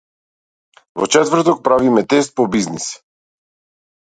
[1.01, 2.89] Во четврок правиме тест по бизнис.